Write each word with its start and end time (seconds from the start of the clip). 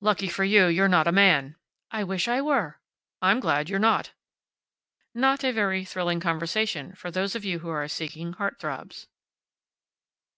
"Lucky 0.00 0.28
for 0.28 0.42
you 0.42 0.68
you're 0.68 0.88
not 0.88 1.06
a 1.06 1.12
man." 1.12 1.54
"I 1.90 2.02
wish 2.02 2.28
I 2.28 2.40
were." 2.40 2.80
"I'm 3.20 3.40
glad 3.40 3.68
you're 3.68 3.78
not." 3.78 4.12
Not 5.12 5.44
a 5.44 5.52
very 5.52 5.84
thrilling 5.84 6.18
conversation 6.18 6.94
for 6.94 7.10
those 7.10 7.34
of 7.36 7.44
you 7.44 7.58
who 7.58 7.68
are 7.68 7.86
seeking 7.86 8.32
heartthrobs. 8.32 9.06